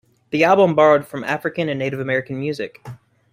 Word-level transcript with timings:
The 0.31 0.43
album 0.45 0.73
borrowed 0.73 1.05
from 1.05 1.23
African 1.23 1.69
and 1.69 1.77
Native 1.77 1.99
American 1.99 2.39
music. 2.39 2.83